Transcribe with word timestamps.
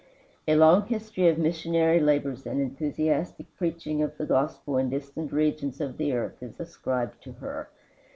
A 0.47 0.55
long 0.55 0.87
history 0.87 1.27
of 1.29 1.37
missionary 1.37 1.99
labors 1.99 2.47
and 2.47 2.59
enthusiastic 2.59 3.55
preaching 3.55 4.01
of 4.01 4.17
the 4.17 4.25
gospel 4.25 4.75
in 4.79 4.89
distant 4.89 5.31
regions 5.31 5.79
of 5.79 5.97
the 5.97 6.11
earth 6.13 6.41
is 6.41 6.59
ascribed 6.59 7.21
to 7.21 7.33
her. 7.33 7.69